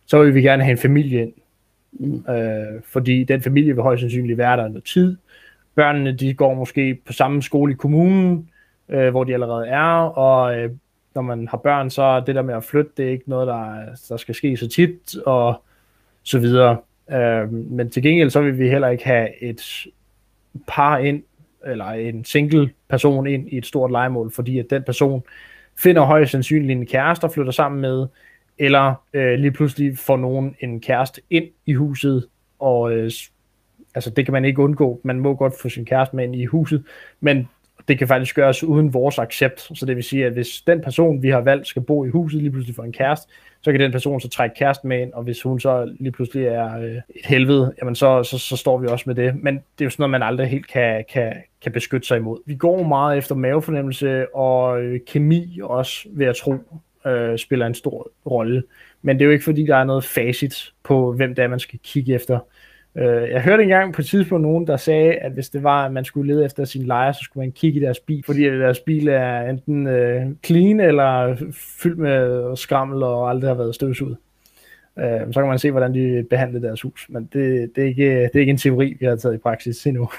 så 0.06 0.24
vil 0.24 0.36
vi 0.36 0.42
gerne 0.42 0.64
have 0.64 0.72
en 0.72 0.78
familie 0.78 1.22
ind. 1.22 1.34
Mm. 1.92 2.34
Øh, 2.34 2.82
fordi 2.86 3.24
den 3.24 3.42
familie 3.42 3.74
vil 3.74 3.84
højst 3.84 4.00
sandsynligt 4.00 4.38
være 4.38 4.58
der 4.58 4.68
noget 4.68 4.84
tid. 4.84 5.18
Børnene, 5.76 6.12
de 6.12 6.34
går 6.34 6.54
måske 6.54 7.02
på 7.06 7.14
samme 7.14 7.42
skole 7.42 7.74
i 7.74 7.76
kommunen, 7.76 8.50
øh, 8.90 9.10
hvor 9.10 9.24
de 9.24 9.34
allerede 9.34 9.68
er, 9.68 10.18
og 10.18 10.58
øh, 10.58 10.72
når 11.16 11.22
man 11.22 11.48
har 11.48 11.58
børn, 11.58 11.90
så 11.90 12.24
det 12.28 12.36
der 12.36 12.42
med 12.42 12.56
at 12.56 12.64
flytte, 12.64 12.92
det 12.98 13.06
er 13.06 13.10
ikke 13.10 13.30
noget, 13.30 13.48
der, 13.48 13.86
der 14.10 14.18
skal 14.18 14.36
ske 14.36 14.58
så 14.58 14.68
tit, 14.68 15.18
og 15.26 15.64
så 16.24 16.40
videre. 16.40 16.78
Øh, 17.12 17.54
men 17.54 17.90
til 17.90 18.04
gengæld 18.04 18.30
så 18.30 18.42
vil 18.42 18.60
vi 18.60 18.70
heller 18.70 18.88
ikke 18.88 19.06
have 19.06 19.44
et 19.44 19.88
par 20.68 20.98
ind, 20.98 21.24
eller 21.66 21.86
en 21.86 22.26
single 22.26 22.72
person 22.90 23.28
ind 23.28 23.50
i 23.50 23.58
et 23.58 23.66
stort 23.66 23.92
legemål, 23.92 24.32
fordi 24.32 24.60
at 24.60 24.66
den 24.70 24.84
person 24.84 25.24
finder 25.78 26.02
højst 26.02 26.32
sandsynligt 26.32 26.72
en 26.72 26.86
kæreste 26.86 27.24
og 27.24 27.32
flytter 27.32 27.52
sammen 27.52 27.82
med, 27.82 28.08
eller 28.58 28.94
øh, 29.14 29.40
lige 29.40 29.52
pludselig 29.52 29.98
får 29.98 30.18
nogen 30.18 30.56
en 30.60 30.82
kæreste 30.82 31.22
ind 31.30 31.46
i 31.66 31.74
huset, 31.74 32.28
og 32.60 32.92
øh, 32.92 33.12
altså 33.96 34.10
det 34.10 34.26
kan 34.26 34.32
man 34.32 34.46
ikke 34.46 34.62
undgå. 34.62 35.02
Man 35.04 35.20
må 35.20 35.36
godt 35.36 35.54
få 35.62 35.70
sin 35.70 35.86
kæreste 35.86 36.16
med 36.16 36.24
ind 36.24 36.36
i 36.36 36.46
huset, 36.46 36.84
men 37.20 37.48
det 37.88 37.98
kan 37.98 38.08
faktisk 38.08 38.36
gøres 38.36 38.64
uden 38.64 38.94
vores 38.94 39.20
accept. 39.20 39.70
Så 39.74 39.86
det 39.86 39.96
vil 39.96 40.04
sige, 40.04 40.26
at 40.26 40.34
hvis 40.34 40.62
den 40.68 40.82
person, 40.82 41.24
vi 41.24 41.30
har 41.30 41.42
valgt, 41.42 41.68
skal 41.68 41.82
bo 41.82 42.06
i 42.06 42.10
huset, 42.10 42.42
lige 42.42 42.52
pludselig 42.52 42.76
får 42.76 42.84
en 42.84 42.92
kæreste, 42.92 43.32
så 43.62 43.72
kan 43.72 43.80
den 43.80 43.92
person 43.92 44.22
så 44.22 44.30
trække 44.30 44.56
kæresten 44.56 44.90
med 44.90 45.02
ind, 45.02 45.14
og 45.14 45.24
hvis 45.24 45.42
hun 45.42 45.60
så 45.60 45.96
lige 46.00 46.12
pludselig 46.12 46.46
er 46.46 46.80
øh, 46.80 46.96
et 46.96 47.26
helvede, 47.26 47.74
jamen 47.82 47.96
så, 47.96 48.24
så, 48.24 48.38
så 48.38 48.58
står 48.58 48.78
vi 48.78 48.88
også 48.88 49.04
med 49.08 49.16
det. 49.16 49.44
Men 49.44 49.56
det 49.56 49.82
er 49.82 49.86
jo 49.86 49.90
sådan 49.90 50.02
noget, 50.02 50.12
man 50.12 50.24
aldrig 50.24 50.48
helt 50.48 50.68
kan, 50.68 51.06
kan, 51.14 51.34
kan 51.62 51.72
beskytte 51.72 52.08
sig 52.08 52.18
imod. 52.18 52.38
Vi 52.46 52.56
går 52.56 52.84
meget 52.84 53.18
efter 53.18 53.36
mavefornemmelse, 53.36 54.36
og 54.36 54.82
øh, 54.82 55.00
kemi 55.08 55.60
også, 55.64 56.08
ved 56.12 56.26
at 56.26 56.36
tro, 56.36 56.56
øh, 57.06 57.38
spiller 57.38 57.66
en 57.66 57.74
stor 57.74 58.12
rolle. 58.26 58.64
Men 59.02 59.16
det 59.16 59.22
er 59.22 59.26
jo 59.26 59.32
ikke 59.32 59.46
fordi, 59.46 59.66
der 59.66 59.76
er 59.76 59.84
noget 59.84 60.04
facit 60.04 60.74
på, 60.84 61.14
hvem 61.14 61.36
det 61.36 61.44
er, 61.44 61.48
man 61.48 61.60
skal 61.60 61.80
kigge 61.84 62.14
efter. 62.14 62.40
Øh, 63.00 63.30
jeg 63.30 63.42
hørte 63.42 63.64
engang 63.64 63.94
på 63.94 64.02
et 64.02 64.06
tidspunkt 64.06 64.42
nogen, 64.42 64.68
der 64.68 64.78
sagde, 64.78 65.14
at 65.14 65.32
hvis 65.32 65.50
det 65.50 65.64
var, 65.64 65.86
at 65.86 65.92
man 65.92 66.06
skulle 66.06 66.34
lede 66.34 66.46
efter 66.46 66.66
sin 66.66 66.84
lejer, 66.84 67.12
så 67.12 67.20
skulle 67.24 67.42
man 67.42 67.52
kigge 67.52 67.80
i 67.80 67.84
deres 67.84 68.00
bil, 68.00 68.24
fordi 68.26 68.44
deres 68.44 68.80
bil 68.80 69.08
er 69.08 69.42
enten 69.42 69.88
øh, 69.88 70.22
clean 70.46 70.80
eller 70.80 71.36
fyldt 71.82 71.98
med 71.98 72.56
skrammel 72.56 73.04
og 73.04 73.30
aldrig 73.30 73.50
har 73.50 73.56
været 73.56 73.76
støvsuget. 73.76 74.18
Øh, 75.00 75.34
så 75.34 75.40
kan 75.40 75.48
man 75.48 75.60
se, 75.60 75.72
hvordan 75.72 75.94
de 75.94 76.26
behandler 76.30 76.60
deres 76.60 76.82
hus. 76.82 77.06
Men 77.10 77.24
det, 77.34 77.72
det, 77.76 77.84
er 77.84 77.88
ikke, 77.88 78.12
det 78.12 78.36
er 78.36 78.40
ikke 78.40 78.50
en 78.50 78.58
teori, 78.58 78.98
vi 79.00 79.06
har 79.06 79.16
taget 79.16 79.36
i 79.36 79.38
praksis 79.38 79.88
endnu. 79.88 80.10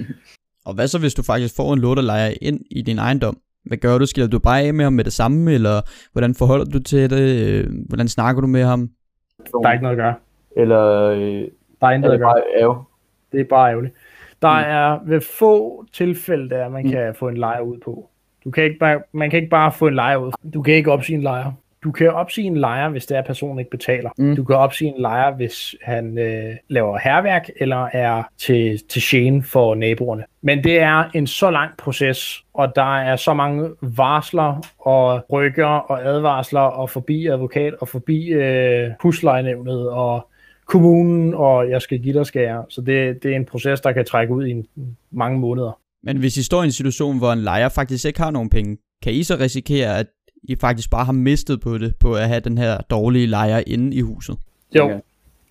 og 0.66 0.74
hvad 0.74 0.88
så, 0.88 0.98
hvis 0.98 1.14
du 1.14 1.22
faktisk 1.22 1.56
får 1.56 1.72
en 1.72 1.78
lortelejer 1.78 2.34
ind 2.42 2.60
i 2.70 2.82
din 2.82 2.98
ejendom? 2.98 3.38
Hvad 3.64 3.78
gør 3.78 3.98
du? 3.98 4.06
Skiller 4.06 4.28
du 4.28 4.38
bare 4.38 4.60
af 4.60 4.74
med 4.74 4.84
ham 4.84 4.92
med 4.92 5.04
det 5.04 5.12
samme, 5.12 5.52
eller 5.52 5.80
hvordan 6.12 6.34
forholder 6.34 6.64
du 6.64 6.78
til 6.78 7.10
det? 7.10 7.64
Hvordan 7.88 8.08
snakker 8.08 8.40
du 8.40 8.46
med 8.46 8.64
ham? 8.64 8.90
Der 9.38 9.68
er 9.68 9.72
ikke 9.72 9.82
noget 9.82 9.96
at 9.96 10.02
gøre. 10.02 10.14
Eller 10.56 10.82
øh, 10.84 11.48
der 11.80 11.86
er 11.86 11.90
intet 11.90 12.12
at 12.12 12.20
gøre. 12.20 12.84
Det 13.32 13.40
er 13.40 13.44
bare 13.44 13.70
ærgerligt. 13.70 13.94
Der 14.42 14.58
mm. 14.58 14.64
er 14.68 15.10
ved 15.10 15.20
få 15.20 15.84
tilfælde, 15.92 16.50
der 16.50 16.68
man 16.68 16.84
mm. 16.84 16.90
kan 16.90 17.14
få 17.14 17.28
en 17.28 17.36
lejer 17.36 17.60
ud 17.60 17.78
på. 17.84 18.10
Du 18.44 18.50
kan 18.50 18.64
ikke 18.64 18.78
bare, 18.78 19.00
man 19.12 19.30
kan 19.30 19.36
ikke 19.36 19.50
bare 19.50 19.72
få 19.72 19.86
en 19.86 19.94
lejer 19.94 20.16
ud. 20.16 20.32
Du 20.54 20.62
kan 20.62 20.74
ikke 20.74 20.92
opsige 20.92 21.16
en 21.16 21.22
lejer. 21.22 21.52
Du 21.84 21.92
kan 21.92 22.10
opsige 22.10 22.46
en 22.46 22.56
lejer, 22.56 22.88
hvis 22.88 23.06
det 23.06 23.14
er, 23.14 23.18
at 23.18 23.26
personen 23.26 23.58
ikke 23.58 23.70
betaler. 23.70 24.10
Mm. 24.18 24.36
Du 24.36 24.44
kan 24.44 24.56
opsige 24.56 24.88
en 24.88 25.00
lejer, 25.00 25.34
hvis 25.34 25.74
han 25.82 26.18
øh, 26.18 26.56
laver 26.68 26.98
herværk 26.98 27.48
eller 27.56 27.88
er 27.92 28.22
til, 28.38 28.82
til 28.88 29.02
gene 29.04 29.42
for 29.42 29.74
naboerne. 29.74 30.24
Men 30.42 30.64
det 30.64 30.80
er 30.80 31.04
en 31.14 31.26
så 31.26 31.50
lang 31.50 31.70
proces, 31.78 32.44
og 32.54 32.76
der 32.76 32.98
er 32.98 33.16
så 33.16 33.34
mange 33.34 33.70
varsler 33.80 34.60
og 34.78 35.24
rykker 35.32 35.66
og 35.66 36.06
advarsler 36.06 36.60
og 36.60 36.90
forbi 36.90 37.26
advokat 37.26 37.74
og 37.80 37.88
forbi 37.88 38.28
øh, 38.28 38.90
huslejenævnet 39.00 39.90
og 39.90 40.28
kommunen, 40.66 41.34
og 41.34 41.70
jeg 41.70 41.82
skal 41.82 41.98
give 41.98 42.14
dig 42.14 42.26
skære. 42.26 42.64
Så 42.68 42.80
det, 42.80 43.22
det 43.22 43.32
er 43.32 43.36
en 43.36 43.44
proces, 43.44 43.80
der 43.80 43.92
kan 43.92 44.04
trække 44.04 44.34
ud 44.34 44.46
i 44.46 44.50
en, 44.50 44.66
mange 45.10 45.38
måneder. 45.38 45.78
Men 46.02 46.16
hvis 46.16 46.36
I 46.36 46.42
står 46.42 46.62
i 46.62 46.64
en 46.64 46.72
situation, 46.72 47.18
hvor 47.18 47.32
en 47.32 47.38
lejer 47.38 47.68
faktisk 47.68 48.04
ikke 48.04 48.20
har 48.20 48.30
nogen 48.30 48.50
penge, 48.50 48.78
kan 49.02 49.12
I 49.12 49.22
så 49.22 49.36
risikere, 49.40 49.98
at 49.98 50.06
I 50.42 50.56
faktisk 50.56 50.90
bare 50.90 51.04
har 51.04 51.12
mistet 51.12 51.60
på 51.60 51.78
det, 51.78 51.96
på 51.96 52.14
at 52.14 52.28
have 52.28 52.40
den 52.40 52.58
her 52.58 52.78
dårlige 52.78 53.26
lejer 53.26 53.62
inde 53.66 53.96
i 53.96 54.00
huset? 54.00 54.36
Jo, 54.76 54.84
okay. 54.84 55.00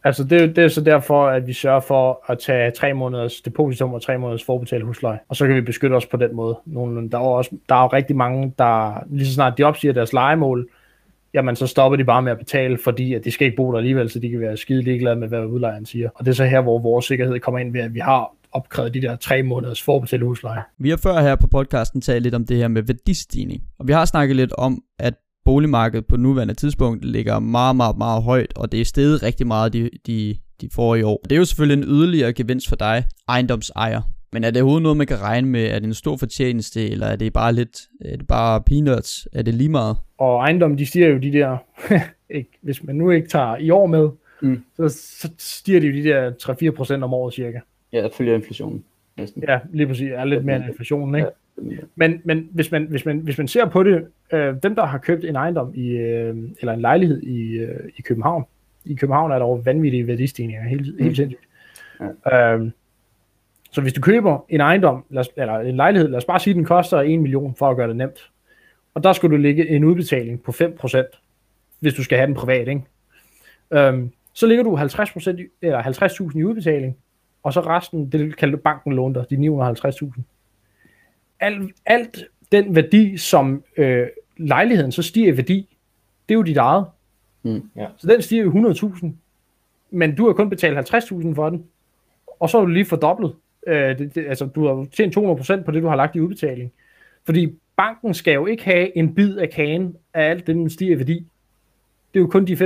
altså 0.03 0.24
det, 0.24 0.55
det 0.55 0.63
er 0.63 0.67
så 0.67 0.81
derfor, 0.81 1.27
at 1.27 1.48
vi 1.48 1.53
sørger 1.53 1.79
for 1.79 2.31
at 2.31 2.39
tage 2.39 2.72
tre 2.72 2.93
måneders 2.93 3.41
depositum 3.41 3.93
og 3.93 4.01
tre 4.01 4.17
måneders 4.17 4.43
forbetalt 4.43 4.86
husleje, 4.86 5.19
og 5.29 5.36
så 5.36 5.48
kan 5.48 5.55
vi 5.55 5.62
beskytte 5.62 5.93
os 5.93 6.05
på 6.05 6.17
den 6.17 6.36
måde. 6.36 6.57
Nogle, 6.65 7.10
der, 7.10 7.17
er 7.17 7.22
også, 7.22 7.51
der 7.69 7.75
er 7.75 7.81
jo 7.81 7.88
rigtig 7.88 8.15
mange, 8.15 8.53
der 8.57 9.03
lige 9.10 9.27
så 9.27 9.34
snart 9.34 9.57
de 9.57 9.63
opsiger 9.63 9.93
deres 9.93 10.13
lejemål, 10.13 10.69
jamen 11.36 11.56
så 11.56 11.68
stopper 11.68 11.98
de 11.98 12.04
bare 12.04 12.22
med 12.22 12.32
at 12.32 12.38
betale, 12.38 12.77
fordi 12.77 13.13
at 13.13 13.25
de 13.25 13.32
skal 13.32 13.46
ikke 13.46 13.58
bo 13.58 13.72
der 13.72 13.77
alligevel, 13.77 14.10
så 14.10 14.20
de 14.20 14.30
kan 14.30 14.39
være 14.39 14.58
skide 14.58 14.82
ligeglade 14.82 15.15
med, 15.15 15.27
hvad 15.27 15.46
udlejeren 15.46 15.86
siger. 15.86 16.10
Og 16.15 16.25
det 16.25 16.32
er 16.32 16.36
så 16.36 16.46
her, 16.46 16.62
hvor 16.62 16.80
vores 16.80 17.06
sikkerhed 17.06 17.39
kommer 17.39 17.60
ind 17.60 17.74
ved, 17.74 17.82
at 17.82 17.94
vi 17.94 18.00
har 18.00 18.32
opkrævet 18.51 18.94
de 18.94 19.01
der 19.01 19.15
tre 19.15 19.44
måneders 19.44 19.82
forbetalt 19.82 20.24
husleje. 20.24 20.62
Vi 20.80 20.89
har 20.89 20.98
før 20.98 21.22
her 21.22 21.36
på 21.36 21.48
podcasten 21.48 22.01
talt 22.01 22.24
lidt 22.24 22.36
om 22.36 22.46
det 22.46 22.58
her 22.58 22.68
med 22.68 22.82
værdistigning, 22.82 23.62
og 23.80 23.88
vi 23.88 23.94
har 23.94 24.06
snakket 24.06 24.36
lidt 24.36 24.54
om, 24.54 24.82
at 25.00 25.13
boligmarkedet 25.46 26.06
på 26.06 26.18
nuværende 26.18 26.54
tidspunkt 26.54 27.06
ligger 27.06 27.39
meget, 27.39 27.75
meget, 27.75 27.98
meget 27.98 28.24
højt, 28.24 28.54
og 28.56 28.72
det 28.72 28.82
er 28.82 28.86
steget 28.86 29.24
rigtig 29.24 29.48
meget 29.48 29.74
de, 29.74 29.89
de, 30.08 30.36
de 30.62 30.70
forrige 30.74 31.06
år. 31.06 31.22
Det 31.24 31.32
er 31.32 31.38
jo 31.38 31.46
selvfølgelig 31.46 31.84
en 31.84 31.89
yderligere 31.89 32.34
gevinst 32.34 32.70
for 32.70 32.75
dig, 32.75 33.06
ejendomsejer. 33.30 34.01
Men 34.36 34.44
er 34.44 34.51
det 34.51 34.62
overhovedet 34.62 34.84
noget, 34.84 34.98
man 34.98 35.08
kan 35.08 35.22
regne 35.22 35.48
med? 35.48 35.65
Er 35.65 35.80
det 35.80 35.88
en 35.88 35.94
stor 35.94 36.18
fortjeneste, 36.18 36.89
eller 36.89 37.08
er 37.08 37.15
det 37.15 37.34
bare 37.34 37.54
lidt, 37.54 37.82
er 38.01 38.18
det 38.18 38.27
bare 38.27 38.62
peanuts? 38.62 39.27
Er 39.34 39.42
det 39.42 39.54
lige 39.54 39.70
meget? 39.70 39.98
Og 40.18 40.39
ejendom, 40.39 40.77
de 40.77 40.86
stiger 40.86 41.08
jo 41.08 41.18
de 41.18 41.34
der, 41.34 41.58
ikke, 42.38 42.50
hvis 42.62 42.84
man 42.84 42.96
nu 42.96 43.12
ikke 43.12 43.27
tager 43.27 43.58
i 43.58 43.70
år 43.70 43.86
med, 43.86 44.10
mm. 44.42 44.63
så, 44.75 44.88
så 44.89 45.30
stiger 45.38 45.80
de 45.80 45.88
jo 45.88 45.94
de 45.94 46.04
der 46.04 46.32
3-4% 47.00 47.04
om 47.04 47.13
året 47.13 47.34
cirka. 47.34 47.60
Ja, 47.94 48.04
det 48.04 48.12
følger 48.13 48.36
inflationen. 48.36 48.84
Næsten. 49.18 49.44
Ja, 49.48 49.60
lige 49.74 49.88
præcis. 49.88 50.12
Er 50.12 50.25
lidt 50.25 50.46
mere 50.46 50.56
end 50.56 50.65
inflationen, 50.65 51.15
ikke? 51.15 51.27
Ja. 51.58 51.77
Men, 51.96 52.22
men 52.24 52.50
hvis, 52.51 52.72
man, 52.72 52.84
hvis, 52.84 53.06
man, 53.06 53.18
hvis 53.18 53.38
man 53.38 53.48
ser 53.48 53.65
på 53.65 53.84
det, 53.84 54.06
øh, 54.34 54.56
dem 54.63 54.75
der 54.75 54.86
har 54.86 54.98
købt 54.98 55.25
en 55.25 55.36
ejendom 55.36 55.72
i, 55.75 55.88
øh, 55.88 56.36
eller 56.60 56.74
en 56.74 56.82
lejlighed 56.82 57.22
i, 57.22 57.51
øh, 57.51 57.80
i 57.98 58.01
København, 58.01 58.44
i 58.86 58.96
København 58.96 59.32
er 59.32 59.39
der 59.39 59.46
jo 59.46 59.54
vanvittige 59.54 60.08
værdistigninger, 60.08 60.63
helt, 60.63 60.96
mm. 60.96 61.04
helt 61.04 61.18
sindssygt. 61.18 61.42
Ja. 62.25 62.54
Øh, 62.54 62.72
så 63.75 63.82
hvis 63.82 63.94
du 63.94 64.01
køber 64.01 64.46
en 64.50 64.62
ejendom, 64.62 65.05
eller 65.38 65.60
en 65.60 65.75
lejlighed, 65.75 66.10
lad 66.10 66.17
os 66.17 66.25
bare 66.25 66.39
sige, 66.39 66.51
at 66.51 66.55
den 66.55 66.65
koster 66.65 67.01
1 67.01 67.20
million 67.20 67.55
for 67.55 67.70
at 67.70 67.77
gøre 67.77 67.88
det 67.88 67.96
nemt. 67.96 68.32
Og 68.94 69.03
der 69.03 69.13
skulle 69.13 69.38
du 69.38 69.41
lægge 69.41 69.70
en 69.70 69.84
udbetaling 69.84 70.44
på 70.44 70.51
5%, 70.51 71.77
hvis 71.79 71.94
du 71.94 72.03
skal 72.03 72.17
have 72.17 72.27
den 72.27 72.36
privat, 72.36 72.67
ikke? 72.67 72.82
Øhm, 73.72 74.12
så 74.34 74.48
ligger 74.48 74.63
du 74.63 74.77
50%, 74.77 75.58
eller 75.62 75.82
50.000 75.82 76.39
i 76.39 76.44
udbetaling, 76.44 76.98
og 77.44 77.53
så 77.53 77.62
resten, 77.62 78.12
det 78.12 78.38
kalder 78.38 78.58
banken 78.58 78.94
låner 78.94 79.24
dig, 79.24 79.39
de 79.39 79.48
950.000. 80.15 80.22
Alt, 81.39 81.72
alt 81.86 82.25
den 82.51 82.75
værdi, 82.75 83.17
som 83.17 83.63
øh, 83.77 84.08
lejligheden 84.38 84.91
så 84.91 85.01
stiger 85.01 85.34
i 85.34 85.38
værdi, 85.38 85.77
det 86.29 86.36
er 86.36 86.38
jo 86.38 86.44
dit 86.44 86.58
eget. 86.58 86.86
Mm, 87.44 87.70
ja. 87.75 87.88
Så 87.98 88.08
den 88.08 88.22
stiger 88.22 88.44
jo 88.44 88.51
100.000, 88.51 89.08
men 89.89 90.15
du 90.15 90.25
har 90.25 90.34
kun 90.34 90.50
betalt 90.50 90.94
50.000 90.94 91.36
for 91.36 91.50
den, 91.50 91.65
og 92.39 92.50
så 92.50 92.58
er 92.58 92.62
du 92.62 92.67
lige 92.67 92.86
fordoblet. 92.86 93.36
Øh, 93.67 94.00
det, 94.00 94.15
det, 94.15 94.25
altså, 94.27 94.45
du 94.45 94.67
har 94.67 94.86
tjent 94.93 95.17
200% 95.17 95.63
på 95.63 95.72
det, 95.72 95.84
du 95.84 95.88
har 95.88 95.95
lagt 95.95 96.15
i 96.15 96.22
udbetaling. 96.22 96.72
Fordi 97.25 97.55
banken 97.77 98.13
skal 98.13 98.34
jo 98.34 98.45
ikke 98.45 98.63
have 98.63 98.98
en 98.98 99.15
bid 99.15 99.38
af 99.38 99.50
kagen 99.50 99.98
af 100.13 100.29
alt 100.29 100.48
det, 100.48 100.55
den 100.55 100.69
stiger 100.69 100.98
værdi. 100.98 101.25
Det 102.13 102.19
er 102.19 102.24
jo 102.24 102.27
kun 102.27 102.45
de 102.45 102.53
5%, 102.53 102.60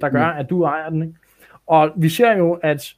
der 0.00 0.08
gør, 0.08 0.32
mm. 0.32 0.38
at 0.38 0.50
du 0.50 0.62
ejer 0.62 0.90
den. 0.90 1.02
Ikke? 1.02 1.14
Og 1.66 1.92
vi 1.96 2.08
ser 2.08 2.36
jo, 2.36 2.52
at 2.52 2.94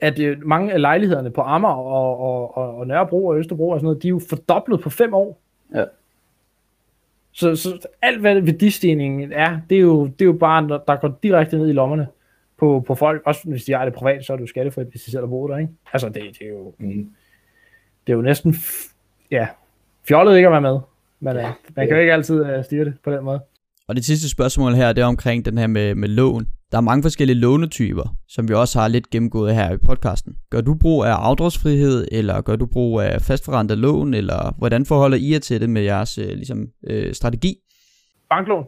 at 0.00 0.18
øh, 0.18 0.46
mange 0.46 0.72
af 0.72 0.80
lejlighederne 0.80 1.30
på 1.30 1.40
Amager 1.40 1.74
og, 1.74 2.20
og, 2.20 2.56
og, 2.56 2.76
og 2.76 2.86
Nørrebro 2.86 3.26
og 3.26 3.38
Østerbro 3.38 3.68
og 3.68 3.78
sådan 3.78 3.84
noget, 3.84 4.02
de 4.02 4.08
er 4.08 4.10
jo 4.10 4.20
fordoblet 4.28 4.80
på 4.80 4.90
fem 4.90 5.14
år. 5.14 5.40
Ja. 5.74 5.84
Så, 7.32 7.56
så 7.56 7.88
alt 8.02 8.20
hvad 8.20 8.40
værdistigningen 8.40 9.32
er, 9.32 9.60
det 9.70 9.76
er 9.76 9.80
jo, 9.80 10.06
det 10.06 10.20
er 10.20 10.24
jo 10.24 10.32
bare, 10.32 10.68
der 10.86 10.96
går 10.96 11.18
direkte 11.22 11.58
ned 11.58 11.68
i 11.68 11.72
lommerne 11.72 12.06
på, 12.64 12.84
på 12.86 12.94
folk. 12.94 13.22
Også 13.26 13.40
hvis 13.44 13.64
de 13.64 13.72
har 13.72 13.84
det 13.84 13.94
privat, 13.94 14.24
så 14.24 14.32
er 14.32 14.36
det 14.36 14.42
jo 14.42 14.46
skattefrit, 14.46 14.86
hvis 14.90 15.02
de 15.02 15.10
selv 15.10 15.26
bor 15.26 15.48
der, 15.48 15.58
ikke? 15.58 15.72
Altså, 15.92 16.08
det, 16.08 16.22
det 16.38 16.42
er 16.42 16.48
jo... 16.48 16.74
Mm. 16.78 17.10
Det 18.06 18.12
er 18.12 18.16
jo 18.16 18.22
næsten... 18.22 18.54
Ja, 19.30 19.46
fjollet 20.08 20.36
ikke 20.36 20.46
at 20.46 20.52
være 20.52 20.60
med. 20.60 20.78
Men 21.20 21.36
ja, 21.36 21.52
man 21.76 21.86
kan 21.86 21.96
jo 21.96 22.00
ikke 22.00 22.12
altid 22.12 22.40
uh, 22.40 22.64
styre 22.64 22.84
det 22.84 22.94
på 23.04 23.10
den 23.12 23.24
måde. 23.24 23.40
Og 23.88 23.96
det 23.96 24.04
sidste 24.04 24.30
spørgsmål 24.30 24.74
her, 24.74 24.92
det 24.92 25.02
er 25.02 25.06
omkring 25.06 25.44
den 25.44 25.58
her 25.58 25.66
med, 25.66 25.94
med 25.94 26.08
lån. 26.08 26.46
Der 26.72 26.76
er 26.76 26.82
mange 26.82 27.02
forskellige 27.02 27.38
lånetyper, 27.38 28.16
som 28.28 28.48
vi 28.48 28.54
også 28.54 28.80
har 28.80 28.88
lidt 28.88 29.10
gennemgået 29.10 29.54
her 29.54 29.72
i 29.72 29.76
podcasten. 29.76 30.34
Gør 30.50 30.60
du 30.60 30.74
brug 30.74 31.04
af 31.04 31.12
afdragsfrihed, 31.12 32.08
eller 32.12 32.40
gør 32.40 32.56
du 32.56 32.66
brug 32.66 33.00
af 33.00 33.22
fastforrentet 33.22 33.78
lån, 33.78 34.14
eller 34.14 34.54
hvordan 34.58 34.86
forholder 34.86 35.16
I 35.16 35.32
jer 35.32 35.38
til 35.38 35.60
det 35.60 35.70
med 35.70 35.82
jeres 35.82 36.18
øh, 36.18 36.28
ligesom, 36.28 36.66
øh, 36.86 37.14
strategi? 37.14 37.56
Banklån. 38.30 38.64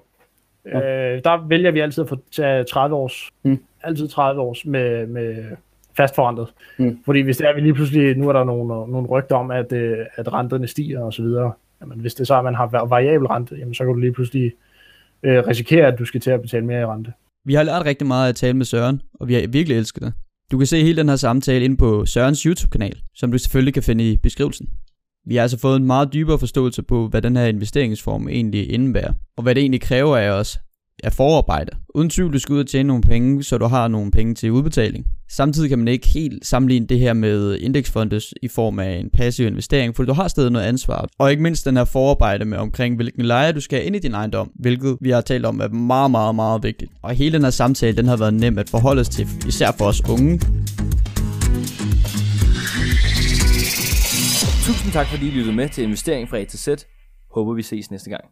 Ja. 0.73 1.15
Øh, 1.15 1.25
der 1.25 1.47
vælger 1.49 1.71
vi 1.71 1.81
altid 1.81 2.03
at 2.03 2.09
få 2.09 2.17
30 2.33 2.97
års. 2.97 3.31
Mm. 3.43 3.59
Altid 3.83 4.09
30 4.09 4.41
års 4.41 4.67
med, 4.67 5.07
med 5.07 5.45
fastforrentet. 5.97 6.49
Mm. 6.79 6.99
Fordi 7.05 7.21
hvis 7.21 7.37
det 7.37 7.49
er, 7.49 7.55
vi 7.55 7.61
lige 7.61 7.75
pludselig, 7.75 8.17
nu 8.19 8.29
er 8.29 8.33
der 8.33 8.45
nogle, 8.45 8.93
nogle 8.93 9.09
rygter 9.09 9.37
om, 9.37 9.51
at, 9.51 9.73
øh, 9.73 9.99
at 10.17 10.33
renterne 10.33 10.67
stiger 10.67 11.01
og 11.01 11.13
så 11.13 11.23
videre. 11.23 11.53
Jamen, 11.81 12.01
hvis 12.01 12.15
det 12.15 12.21
er 12.21 12.25
så, 12.25 12.39
at 12.39 12.45
man 12.45 12.55
har 12.55 12.87
variabel 12.87 13.27
rente, 13.27 13.57
jamen, 13.59 13.75
så 13.75 13.85
kan 13.85 13.95
du 13.95 14.01
lige 14.01 14.13
pludselig 14.13 14.53
øh, 15.23 15.47
risikere, 15.47 15.87
at 15.87 15.99
du 15.99 16.05
skal 16.05 16.21
til 16.21 16.31
at 16.31 16.43
betale 16.43 16.67
mere 16.67 16.81
i 16.81 16.85
rente. 16.85 17.13
Vi 17.45 17.55
har 17.55 17.63
lært 17.63 17.85
rigtig 17.85 18.07
meget 18.07 18.29
at 18.29 18.37
tale 18.37 18.55
med 18.55 18.65
Søren, 18.65 19.03
og 19.15 19.29
vi 19.29 19.35
har 19.35 19.47
virkelig 19.49 19.79
elsket 19.79 20.03
det. 20.03 20.13
Du 20.53 20.59
kan 20.59 20.67
se 20.67 20.83
hele 20.83 20.97
den 20.97 21.09
her 21.09 21.17
samtale 21.17 21.65
inde 21.65 21.77
på 21.77 22.07
Sørens 22.07 22.43
YouTube-kanal, 22.43 22.97
som 23.15 23.33
du 23.33 23.39
selvfølgelig 23.39 23.75
kan 23.75 23.83
finde 23.83 24.11
i 24.11 24.17
beskrivelsen. 24.17 24.69
Vi 25.27 25.37
har 25.37 25.43
altså 25.43 25.59
fået 25.59 25.77
en 25.77 25.87
meget 25.87 26.13
dybere 26.13 26.39
forståelse 26.39 26.83
på, 26.83 27.09
hvad 27.09 27.23
den 27.23 27.37
her 27.37 27.45
investeringsform 27.45 28.29
egentlig 28.29 28.73
indebærer, 28.73 29.13
og 29.37 29.43
hvad 29.43 29.55
det 29.55 29.61
egentlig 29.61 29.81
kræver 29.81 30.17
af 30.17 30.31
os 30.31 30.59
af 31.05 31.13
forarbejde. 31.13 31.71
Uden 31.95 32.11
tvivl, 32.11 32.33
du 32.33 32.39
skal 32.39 32.53
ud 32.53 32.61
og 32.61 32.67
tjene 32.67 32.87
nogle 32.87 33.03
penge, 33.03 33.45
så 33.45 33.59
du 33.59 33.65
har 33.65 33.89
nogle 33.89 34.11
penge 34.11 34.35
til 34.35 34.53
udbetaling. 34.53 35.07
Samtidig 35.31 35.69
kan 35.69 35.79
man 35.79 35.89
ikke 35.89 36.09
helt 36.09 36.47
sammenligne 36.47 36.87
det 36.87 36.99
her 36.99 37.13
med 37.13 37.59
indeksfondes 37.59 38.35
i 38.43 38.49
form 38.49 38.79
af 38.79 38.97
en 38.97 39.11
passiv 39.11 39.47
investering, 39.47 39.97
for 39.97 40.05
du 40.05 40.13
har 40.13 40.29
stadig 40.29 40.51
noget 40.51 40.65
ansvar. 40.65 41.09
Og 41.19 41.31
ikke 41.31 41.43
mindst 41.43 41.65
den 41.65 41.77
her 41.77 41.85
forarbejde 41.85 42.45
med 42.45 42.59
omkring, 42.59 42.97
hvilken 42.97 43.25
leje 43.25 43.53
du 43.53 43.61
skal 43.61 43.79
have 43.79 43.87
ind 43.87 43.97
i 43.97 43.99
din 43.99 44.15
ejendom, 44.15 44.51
hvilket 44.55 44.97
vi 45.01 45.11
har 45.11 45.21
talt 45.21 45.47
om 45.47 45.61
er 45.61 45.69
meget, 45.69 46.11
meget, 46.11 46.35
meget 46.35 46.63
vigtigt. 46.63 46.93
Og 47.03 47.15
hele 47.15 47.33
den 47.33 47.43
her 47.43 47.51
samtale, 47.51 47.97
den 47.97 48.07
har 48.07 48.17
været 48.17 48.35
nem 48.35 48.59
at 48.59 48.71
forholde 48.71 49.01
os 49.01 49.09
til, 49.09 49.27
især 49.49 49.73
for 49.79 49.85
os 49.85 50.03
unge. 50.09 50.41
Tusind 54.67 54.93
tak 54.93 55.07
fordi 55.07 55.27
I 55.27 55.31
lyttede 55.31 55.57
med 55.57 55.69
til 55.69 55.85
Investering 55.85 56.29
fra 56.29 56.39
A 56.39 56.45
til 56.45 56.59
Z. 56.59 56.69
Håber 57.31 57.55
vi 57.55 57.63
ses 57.63 57.91
næste 57.91 58.11
gang. 58.11 58.25